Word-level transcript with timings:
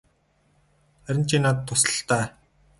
Харин 1.05 1.21
чи 1.29 1.37
надад 1.43 1.65
тусал 1.67 1.91
л 1.97 1.99
даа. 2.09 2.25